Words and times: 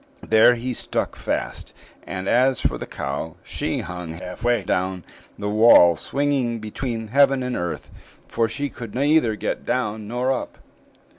There 0.23 0.55
he 0.55 0.73
stuck 0.73 1.15
fast; 1.15 1.75
and 2.07 2.27
as 2.27 2.59
for 2.59 2.79
the 2.79 2.87
cow, 2.87 3.35
she 3.43 3.81
hung 3.81 4.13
half 4.13 4.43
way 4.43 4.63
down 4.63 5.03
the 5.37 5.47
wall, 5.47 5.95
swinging 5.95 6.57
between 6.57 7.09
heaven 7.09 7.43
and 7.43 7.55
earth, 7.55 7.91
for 8.27 8.49
she 8.49 8.67
could 8.67 8.95
neither 8.95 9.35
get 9.35 9.63
down 9.63 10.07
nor 10.07 10.31
up. 10.31 10.57